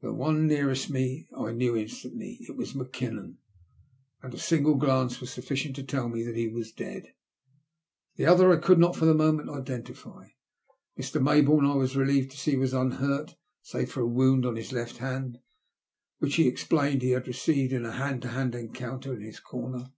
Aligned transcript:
The 0.00 0.12
one 0.12 0.46
nearest 0.46 0.90
me 0.90 1.26
I 1.36 1.50
knew 1.50 1.76
instantly. 1.76 2.38
It 2.46 2.56
was 2.56 2.72
Mackinnon, 2.72 3.38
and 4.22 4.32
a 4.32 4.38
single 4.38 4.76
glance 4.76 5.20
was 5.20 5.32
sufficient 5.32 5.74
to 5.74 5.82
tell 5.82 6.08
me 6.08 6.22
that 6.22 6.36
he 6.36 6.46
was 6.46 6.70
dead. 6.70 7.12
The 8.14 8.26
other 8.26 8.52
I 8.52 8.58
could 8.58 8.78
not 8.78 8.94
for 8.94 9.06
the 9.06 9.12
moment 9.12 9.50
identify. 9.50 10.28
Mr. 10.96 11.20
Mayboume, 11.20 11.68
I 11.68 11.74
was 11.74 11.96
relieved 11.96 12.30
to 12.30 12.36
see, 12.38 12.54
was 12.56 12.72
unhrui 12.72 13.34
save 13.62 13.90
for 13.90 14.02
a 14.02 14.06
wound 14.06 14.46
on 14.46 14.54
his 14.54 14.70
left 14.70 14.98
hand, 14.98 15.40
which 16.20 16.36
he 16.36 16.46
explained 16.46 17.02
he 17.02 17.10
had 17.10 17.26
received 17.26 17.72
in 17.72 17.84
a 17.84 17.90
hand 17.90 18.22
to 18.22 18.28
hand 18.28 18.54
encounter 18.54 19.12
in 19.12 19.22
his 19.22 19.40
comer. 19.40 19.90